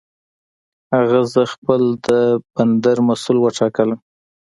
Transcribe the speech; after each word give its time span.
هغه 0.95 1.19
زه 1.33 1.41
خپل 1.53 1.81
د 2.07 2.09
بندر 2.53 2.97
مسؤل 3.09 3.37
وټاکلم. 3.39 3.99